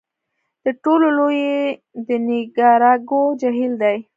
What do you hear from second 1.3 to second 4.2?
یې د نیکاراګو جهیل دی.